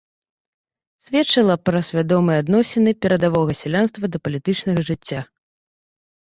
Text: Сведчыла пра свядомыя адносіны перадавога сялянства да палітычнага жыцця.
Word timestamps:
Сведчыла 1.05 1.55
пра 1.69 1.81
свядомыя 1.89 2.37
адносіны 2.43 2.95
перадавога 3.07 3.51
сялянства 3.61 4.03
да 4.15 4.23
палітычнага 4.25 4.81
жыцця. 4.91 5.21